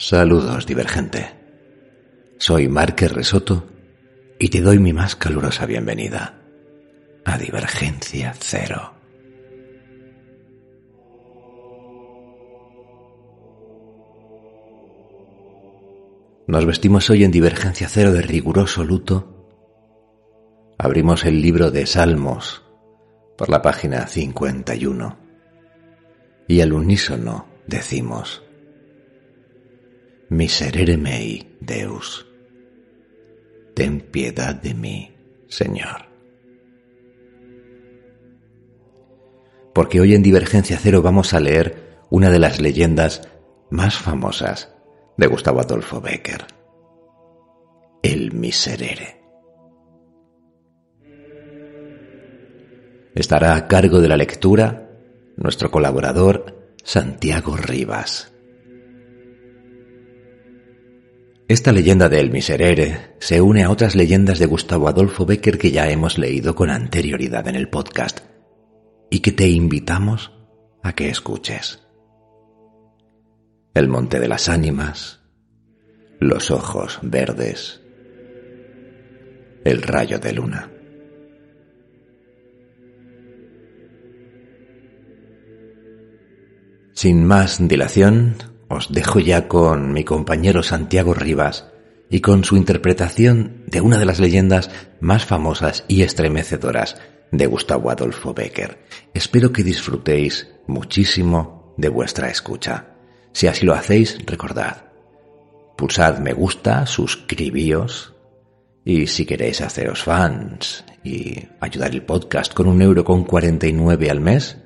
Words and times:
Saludos, 0.00 0.64
divergente. 0.64 1.26
Soy 2.38 2.68
Márquez 2.68 3.10
Resoto 3.10 3.66
y 4.38 4.48
te 4.48 4.60
doy 4.60 4.78
mi 4.78 4.92
más 4.92 5.16
calurosa 5.16 5.66
bienvenida 5.66 6.40
a 7.24 7.36
Divergencia 7.36 8.32
Cero. 8.38 8.94
Nos 16.46 16.64
vestimos 16.64 17.10
hoy 17.10 17.24
en 17.24 17.32
Divergencia 17.32 17.88
Cero 17.88 18.12
de 18.12 18.22
riguroso 18.22 18.84
luto. 18.84 19.48
Abrimos 20.78 21.24
el 21.24 21.42
libro 21.42 21.72
de 21.72 21.86
Salmos 21.86 22.62
por 23.36 23.48
la 23.48 23.62
página 23.62 24.06
51 24.06 25.18
y 26.46 26.60
al 26.60 26.72
unísono 26.72 27.48
decimos 27.66 28.47
Miserere 30.30 30.98
mei, 30.98 31.56
Deus. 31.58 32.26
Ten 33.74 34.00
piedad 34.00 34.54
de 34.54 34.74
mí, 34.74 35.16
Señor. 35.48 36.06
Porque 39.72 40.00
hoy 40.00 40.14
en 40.14 40.22
Divergencia 40.22 40.78
Cero 40.78 41.00
vamos 41.00 41.32
a 41.32 41.40
leer 41.40 42.02
una 42.10 42.28
de 42.28 42.38
las 42.38 42.60
leyendas 42.60 43.26
más 43.70 43.96
famosas 43.96 44.74
de 45.16 45.26
Gustavo 45.28 45.60
Adolfo 45.60 46.00
Becker. 46.02 46.44
El 48.02 48.32
Miserere. 48.32 49.22
Estará 53.14 53.56
a 53.56 53.66
cargo 53.66 54.00
de 54.00 54.08
la 54.08 54.16
lectura 54.18 54.90
nuestro 55.36 55.70
colaborador 55.70 56.74
Santiago 56.84 57.56
Rivas. 57.56 58.32
Esta 61.48 61.72
leyenda 61.72 62.10
de 62.10 62.20
El 62.20 62.30
Miserere 62.30 63.14
se 63.20 63.40
une 63.40 63.64
a 63.64 63.70
otras 63.70 63.94
leyendas 63.94 64.38
de 64.38 64.44
Gustavo 64.44 64.86
Adolfo 64.86 65.24
Becker 65.24 65.56
que 65.56 65.70
ya 65.70 65.88
hemos 65.88 66.18
leído 66.18 66.54
con 66.54 66.68
anterioridad 66.68 67.48
en 67.48 67.54
el 67.54 67.70
podcast 67.70 68.20
y 69.08 69.20
que 69.20 69.32
te 69.32 69.48
invitamos 69.48 70.30
a 70.82 70.92
que 70.92 71.08
escuches. 71.08 71.82
El 73.72 73.88
Monte 73.88 74.20
de 74.20 74.28
las 74.28 74.50
Ánimas, 74.50 75.20
Los 76.20 76.50
Ojos 76.50 76.98
Verdes, 77.00 77.80
El 79.64 79.80
Rayo 79.80 80.18
de 80.18 80.32
Luna. 80.34 80.70
Sin 86.92 87.24
más 87.24 87.66
dilación, 87.66 88.34
os 88.68 88.92
dejo 88.92 89.18
ya 89.20 89.48
con 89.48 89.92
mi 89.92 90.04
compañero 90.04 90.62
Santiago 90.62 91.14
Rivas 91.14 91.66
y 92.10 92.20
con 92.20 92.44
su 92.44 92.56
interpretación 92.56 93.64
de 93.66 93.80
una 93.80 93.98
de 93.98 94.04
las 94.04 94.20
leyendas 94.20 94.70
más 95.00 95.24
famosas 95.24 95.84
y 95.88 96.02
estremecedoras 96.02 96.96
de 97.32 97.46
Gustavo 97.46 97.90
Adolfo 97.90 98.34
Becker. 98.34 98.78
Espero 99.14 99.52
que 99.52 99.62
disfrutéis 99.62 100.48
muchísimo 100.66 101.74
de 101.76 101.88
vuestra 101.88 102.30
escucha. 102.30 102.94
Si 103.32 103.46
así 103.46 103.66
lo 103.66 103.74
hacéis, 103.74 104.18
recordad, 104.26 104.84
pulsad 105.76 106.18
me 106.18 106.32
gusta, 106.32 106.86
suscribíos 106.86 108.14
y 108.84 109.06
si 109.06 109.26
queréis 109.26 109.60
haceros 109.60 110.02
fans 110.02 110.84
y 111.04 111.46
ayudar 111.60 111.92
el 111.92 112.02
podcast 112.02 112.54
con 112.54 112.66
un 112.66 112.80
euro 112.80 113.04
con 113.04 113.24
49 113.24 114.10
al 114.10 114.20
mes, 114.20 114.58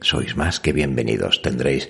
sois 0.00 0.36
más 0.36 0.60
que 0.60 0.72
bienvenidos. 0.72 1.40
Tendréis 1.42 1.88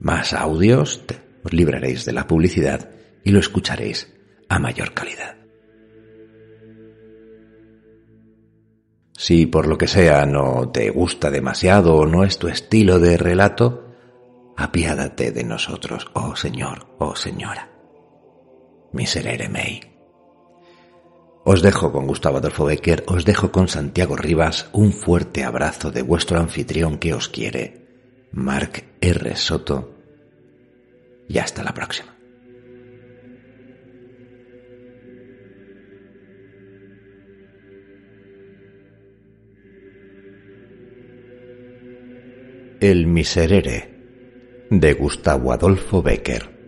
más 0.00 0.32
audios, 0.32 1.02
os 1.44 1.52
libraréis 1.52 2.04
de 2.04 2.12
la 2.12 2.26
publicidad 2.26 2.90
y 3.22 3.30
lo 3.30 3.38
escucharéis 3.38 4.12
a 4.48 4.58
mayor 4.58 4.94
calidad. 4.94 5.36
Si 9.16 9.46
por 9.46 9.68
lo 9.68 9.76
que 9.76 9.86
sea 9.86 10.24
no 10.24 10.70
te 10.70 10.90
gusta 10.90 11.30
demasiado 11.30 11.94
o 11.96 12.06
no 12.06 12.24
es 12.24 12.38
tu 12.38 12.48
estilo 12.48 12.98
de 12.98 13.18
relato, 13.18 13.94
apiádate 14.56 15.30
de 15.30 15.44
nosotros, 15.44 16.06
oh 16.14 16.34
Señor, 16.34 16.86
oh 16.98 17.14
Señora. 17.14 17.70
Miserere 18.92 19.48
mei. 19.48 19.80
Os 21.44 21.62
dejo 21.62 21.92
con 21.92 22.06
Gustavo 22.06 22.38
Adolfo 22.38 22.64
Becker, 22.64 23.04
os 23.06 23.24
dejo 23.24 23.52
con 23.52 23.68
Santiago 23.68 24.16
Rivas, 24.16 24.68
un 24.72 24.92
fuerte 24.92 25.44
abrazo 25.44 25.90
de 25.90 26.02
vuestro 26.02 26.38
anfitrión 26.38 26.98
que 26.98 27.14
os 27.14 27.28
quiere, 27.28 28.28
Marc 28.32 28.89
R. 29.00 29.36
Soto, 29.36 29.94
y 31.28 31.38
hasta 31.38 31.62
la 31.62 31.72
próxima. 31.72 32.14
El 42.80 43.06
Miserere 43.06 43.90
de 44.70 44.94
Gustavo 44.94 45.52
Adolfo 45.52 46.02
Becker 46.02 46.59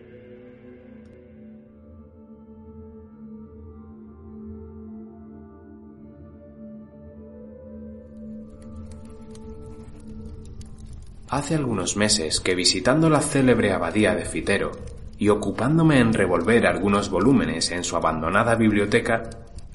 Hace 11.32 11.54
algunos 11.54 11.96
meses 11.96 12.40
que 12.40 12.54
visitando 12.54 13.08
la 13.08 13.22
célebre 13.22 13.72
abadía 13.72 14.14
de 14.14 14.26
Fitero 14.26 14.72
y 15.16 15.30
ocupándome 15.30 15.98
en 15.98 16.12
revolver 16.12 16.66
algunos 16.66 17.08
volúmenes 17.08 17.70
en 17.70 17.84
su 17.84 17.96
abandonada 17.96 18.54
biblioteca, 18.54 19.30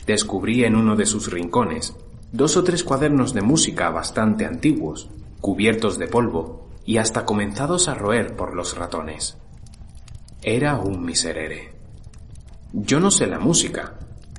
descubrí 0.05 0.65
en 0.65 0.75
uno 0.75 0.95
de 0.95 1.07
sus 1.07 1.31
rincones 1.31 1.95
dos 2.31 2.57
o 2.57 2.63
tres 2.63 2.83
cuadernos 2.83 3.33
de 3.33 3.41
música 3.41 3.89
bastante 3.89 4.45
antiguos, 4.45 5.09
cubiertos 5.41 5.97
de 5.97 6.05
polvo 6.05 6.69
y 6.85 6.97
hasta 6.97 7.25
comenzados 7.25 7.87
a 7.87 7.95
roer 7.95 8.35
por 8.35 8.55
los 8.55 8.77
ratones. 8.77 9.39
Era 10.43 10.77
un 10.77 11.03
miserere. 11.03 11.73
Yo 12.71 12.99
no 12.99 13.09
sé 13.09 13.25
la 13.25 13.39
música, 13.39 13.95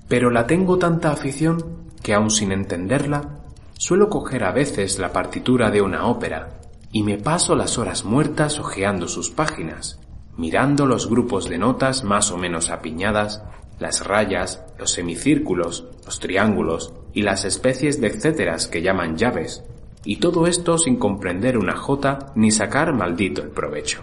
pero 0.06 0.30
la 0.30 0.46
tengo 0.46 0.78
tanta 0.78 1.10
afición 1.10 1.88
que 2.00 2.14
aun 2.14 2.30
sin 2.30 2.52
entenderla, 2.52 3.40
suelo 3.76 4.08
coger 4.08 4.44
a 4.44 4.52
veces 4.52 5.00
la 5.00 5.12
partitura 5.12 5.72
de 5.72 5.82
una 5.82 6.06
ópera 6.06 6.57
y 6.92 7.02
me 7.02 7.18
paso 7.18 7.54
las 7.54 7.78
horas 7.78 8.04
muertas 8.04 8.58
hojeando 8.58 9.08
sus 9.08 9.30
páginas, 9.30 10.00
mirando 10.36 10.86
los 10.86 11.08
grupos 11.08 11.48
de 11.48 11.58
notas 11.58 12.04
más 12.04 12.30
o 12.30 12.38
menos 12.38 12.70
apiñadas, 12.70 13.42
las 13.78 14.06
rayas, 14.06 14.64
los 14.78 14.92
semicírculos, 14.92 15.86
los 16.04 16.18
triángulos 16.20 16.94
y 17.12 17.22
las 17.22 17.44
especies 17.44 18.00
de 18.00 18.08
etcéteras 18.08 18.66
que 18.66 18.82
llaman 18.82 19.16
llaves, 19.16 19.64
y 20.04 20.16
todo 20.16 20.46
esto 20.46 20.78
sin 20.78 20.96
comprender 20.96 21.58
una 21.58 21.76
jota 21.76 22.32
ni 22.34 22.50
sacar 22.50 22.92
maldito 22.94 23.42
el 23.42 23.50
provecho. 23.50 24.00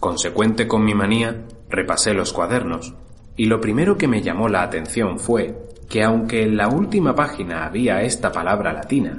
Consecuente 0.00 0.66
con 0.66 0.84
mi 0.84 0.94
manía, 0.94 1.44
repasé 1.68 2.12
los 2.12 2.32
cuadernos, 2.32 2.94
y 3.36 3.46
lo 3.46 3.60
primero 3.60 3.96
que 3.96 4.08
me 4.08 4.22
llamó 4.22 4.48
la 4.48 4.62
atención 4.62 5.18
fue 5.18 5.56
que 5.88 6.02
aunque 6.02 6.42
en 6.42 6.56
la 6.56 6.68
última 6.68 7.14
página 7.14 7.64
había 7.64 8.02
esta 8.02 8.32
palabra 8.32 8.72
latina, 8.72 9.16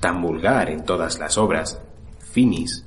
tan 0.00 0.20
vulgar 0.22 0.70
en 0.70 0.84
todas 0.84 1.18
las 1.18 1.38
obras, 1.38 1.80
finis, 2.32 2.84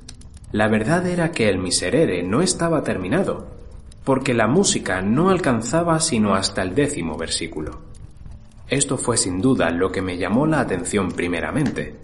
la 0.52 0.68
verdad 0.68 1.06
era 1.06 1.32
que 1.32 1.48
el 1.48 1.58
miserere 1.58 2.22
no 2.22 2.42
estaba 2.42 2.84
terminado, 2.84 3.46
porque 4.04 4.34
la 4.34 4.46
música 4.46 5.00
no 5.00 5.30
alcanzaba 5.30 5.98
sino 6.00 6.34
hasta 6.34 6.62
el 6.62 6.74
décimo 6.74 7.16
versículo. 7.16 7.80
Esto 8.68 8.96
fue 8.96 9.16
sin 9.16 9.40
duda 9.40 9.70
lo 9.70 9.90
que 9.90 10.02
me 10.02 10.18
llamó 10.18 10.46
la 10.46 10.60
atención 10.60 11.10
primeramente, 11.10 11.96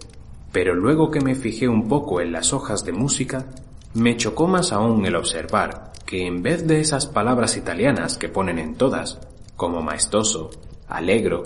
pero 0.52 0.74
luego 0.74 1.10
que 1.10 1.20
me 1.20 1.34
fijé 1.34 1.68
un 1.68 1.88
poco 1.88 2.20
en 2.20 2.32
las 2.32 2.52
hojas 2.52 2.84
de 2.84 2.92
música, 2.92 3.46
me 3.94 4.16
chocó 4.16 4.46
más 4.46 4.72
aún 4.72 5.04
el 5.06 5.16
observar 5.16 5.92
que 6.06 6.26
en 6.26 6.42
vez 6.42 6.66
de 6.66 6.80
esas 6.80 7.06
palabras 7.06 7.56
italianas 7.56 8.18
que 8.18 8.28
ponen 8.28 8.58
en 8.58 8.74
todas, 8.74 9.20
como 9.56 9.80
maestoso, 9.80 10.50
allegro, 10.88 11.44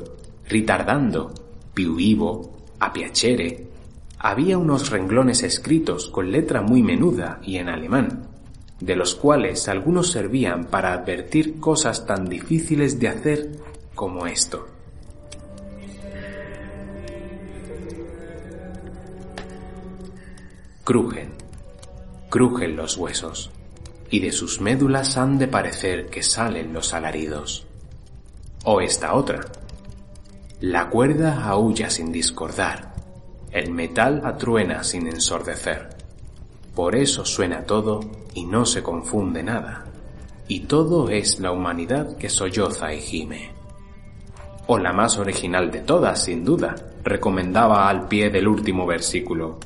ritardando, 0.48 1.32
più 1.74 1.96
vivo, 1.96 2.53
a 2.80 2.92
piacere, 2.92 3.68
había 4.18 4.56
unos 4.58 4.90
renglones 4.90 5.42
escritos 5.42 6.08
con 6.08 6.32
letra 6.32 6.62
muy 6.62 6.82
menuda 6.82 7.40
y 7.42 7.56
en 7.56 7.68
alemán, 7.68 8.26
de 8.80 8.96
los 8.96 9.14
cuales 9.14 9.68
algunos 9.68 10.10
servían 10.10 10.66
para 10.66 10.92
advertir 10.92 11.60
cosas 11.60 12.06
tan 12.06 12.26
difíciles 12.26 12.98
de 12.98 13.08
hacer 13.08 13.50
como 13.94 14.26
esto. 14.26 14.66
Crujen, 20.84 21.30
crujen 22.28 22.76
los 22.76 22.96
huesos, 22.98 23.50
y 24.10 24.20
de 24.20 24.32
sus 24.32 24.60
médulas 24.60 25.16
han 25.16 25.38
de 25.38 25.48
parecer 25.48 26.06
que 26.06 26.22
salen 26.22 26.72
los 26.74 26.92
alaridos. 26.92 27.66
O 28.64 28.80
esta 28.80 29.14
otra, 29.14 29.40
la 30.60 30.88
cuerda 30.88 31.46
aúlla 31.46 31.90
sin 31.90 32.12
discordar, 32.12 32.94
el 33.50 33.70
metal 33.70 34.22
atruena 34.24 34.84
sin 34.84 35.06
ensordecer. 35.08 35.90
Por 36.74 36.96
eso 36.96 37.24
suena 37.24 37.64
todo 37.64 38.00
y 38.34 38.44
no 38.46 38.64
se 38.64 38.82
confunde 38.82 39.42
nada. 39.42 39.84
Y 40.48 40.60
todo 40.60 41.08
es 41.08 41.40
la 41.40 41.52
humanidad 41.52 42.16
que 42.16 42.28
solloza 42.28 42.92
y 42.92 43.00
gime. 43.00 43.52
O 44.66 44.78
la 44.78 44.92
más 44.92 45.18
original 45.18 45.70
de 45.70 45.80
todas, 45.80 46.24
sin 46.24 46.44
duda, 46.44 46.74
recomendaba 47.02 47.88
al 47.88 48.08
pie 48.08 48.30
del 48.30 48.48
último 48.48 48.86
versículo. 48.86 49.58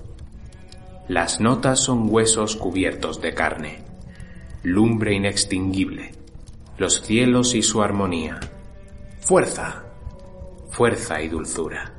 Las 1.09 1.41
notas 1.41 1.81
son 1.81 2.09
huesos 2.11 2.57
cubiertos 2.57 3.21
de 3.21 3.33
carne, 3.33 3.79
lumbre 4.63 5.15
inextinguible, 5.15 6.13
los 6.77 7.03
cielos 7.03 7.55
y 7.55 7.63
su 7.63 7.83
armonía. 7.83 8.41
Fuerza, 9.21 9.85
fuerza 10.79 11.21
y 11.21 11.29
dulzura. 11.29 11.93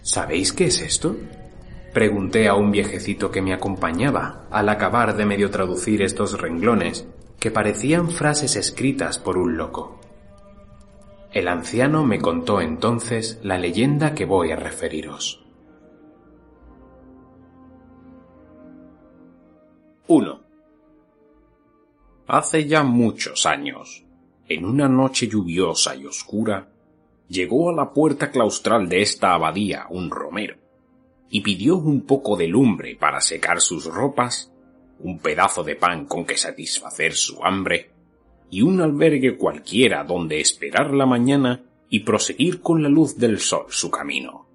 ¿Sabéis 0.00 0.54
qué 0.54 0.68
es 0.68 0.80
esto? 0.80 1.14
Pregunté 1.92 2.48
a 2.48 2.54
un 2.54 2.70
viejecito 2.70 3.30
que 3.30 3.42
me 3.42 3.52
acompañaba 3.52 4.46
al 4.50 4.70
acabar 4.70 5.14
de 5.14 5.26
medio 5.26 5.50
traducir 5.50 6.00
estos 6.00 6.40
renglones 6.40 7.06
que 7.38 7.50
parecían 7.50 8.08
frases 8.08 8.56
escritas 8.56 9.18
por 9.18 9.36
un 9.36 9.58
loco. 9.58 10.00
El 11.32 11.48
anciano 11.48 12.02
me 12.02 12.18
contó 12.18 12.62
entonces 12.62 13.38
la 13.42 13.58
leyenda 13.58 14.14
que 14.14 14.24
voy 14.24 14.50
a 14.50 14.56
referiros. 14.56 15.44
1. 20.06 20.40
Hace 22.26 22.66
ya 22.66 22.82
muchos 22.84 23.44
años, 23.44 24.02
en 24.48 24.64
una 24.64 24.88
noche 24.88 25.28
lluviosa 25.28 25.94
y 25.94 26.06
oscura, 26.06 26.70
llegó 27.28 27.70
a 27.70 27.74
la 27.74 27.92
puerta 27.92 28.30
claustral 28.30 28.88
de 28.88 29.02
esta 29.02 29.34
abadía 29.34 29.86
un 29.90 30.10
romero, 30.10 30.56
y 31.30 31.40
pidió 31.40 31.76
un 31.76 32.02
poco 32.02 32.36
de 32.36 32.48
lumbre 32.48 32.96
para 32.96 33.20
secar 33.20 33.60
sus 33.60 33.86
ropas, 33.86 34.52
un 34.98 35.18
pedazo 35.18 35.64
de 35.64 35.76
pan 35.76 36.06
con 36.06 36.24
que 36.24 36.36
satisfacer 36.36 37.14
su 37.14 37.42
hambre, 37.44 37.90
y 38.50 38.62
un 38.62 38.80
albergue 38.80 39.36
cualquiera 39.36 40.04
donde 40.04 40.40
esperar 40.40 40.94
la 40.94 41.06
mañana 41.06 41.64
y 41.88 42.00
proseguir 42.00 42.60
con 42.60 42.82
la 42.82 42.88
luz 42.88 43.16
del 43.16 43.38
sol 43.38 43.66
su 43.68 43.90
camino. 43.90 44.46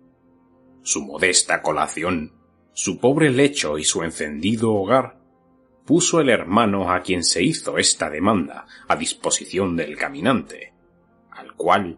Su 0.83 1.03
modesta 1.03 1.61
colación, 1.61 2.33
su 2.73 2.99
pobre 2.99 3.29
lecho 3.29 3.77
y 3.77 3.83
su 3.83 4.03
encendido 4.03 4.73
hogar, 4.73 5.19
puso 5.85 6.21
el 6.21 6.29
hermano 6.29 6.91
a 6.91 7.01
quien 7.01 7.23
se 7.23 7.43
hizo 7.43 7.77
esta 7.77 8.09
demanda 8.09 8.67
a 8.87 8.95
disposición 8.95 9.75
del 9.75 9.97
caminante, 9.97 10.73
al 11.31 11.55
cual 11.55 11.97